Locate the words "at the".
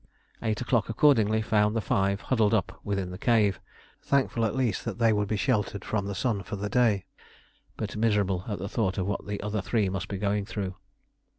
8.47-8.67